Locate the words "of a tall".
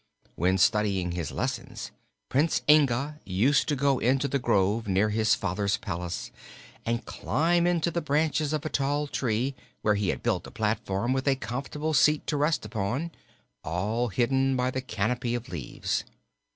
8.51-9.05